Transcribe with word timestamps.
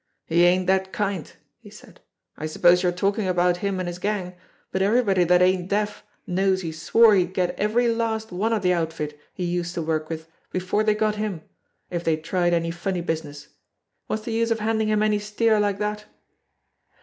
"He 0.25 0.45
ain't 0.45 0.65
that 0.65 0.91
kind," 0.91 1.31
he 1.59 1.69
said. 1.69 1.99
"I 2.35 2.47
suppose 2.47 2.81
you're 2.81 2.91
talking 2.91 3.27
about 3.27 3.57
him 3.57 3.79
and 3.79 3.87
his 3.87 3.99
gang, 3.99 4.33
but 4.71 4.81
everybody 4.81 5.25
that 5.25 5.43
ain't 5.43 5.69
deaf 5.69 6.03
knows 6.25 6.63
he 6.63 6.71
swore 6.71 7.13
he'd 7.13 7.35
get 7.35 7.51
every 7.55 7.87
last 7.87 8.31
one 8.31 8.51
of 8.51 8.63
the 8.63 8.73
outfit 8.73 9.19
he 9.31 9.43
used 9.45 9.75
to 9.75 9.81
work 9.83 10.09
with 10.09 10.27
before 10.51 10.83
they 10.83 10.95
got 10.95 11.17
him, 11.17 11.43
if 11.91 12.03
they 12.03 12.17
tried 12.17 12.51
any 12.55 12.71
funny 12.71 13.03
busi 13.03 13.25
ness. 13.25 13.49
What's 14.07 14.23
the 14.23 14.33
use 14.33 14.49
of 14.49 14.57
handing 14.59 14.87
him 14.89 15.03
any 15.03 15.19
steer 15.19 15.59
like 15.59 15.77
that?" 15.77 16.05